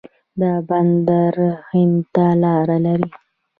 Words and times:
دا 0.39 0.51
بندر 0.67 1.35
هند 1.69 1.97
ته 2.13 2.25
لاره 2.41 2.77
لري. 2.85 3.09